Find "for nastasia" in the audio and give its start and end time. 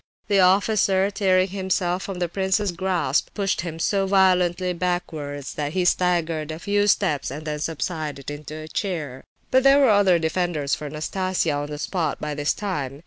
10.73-11.51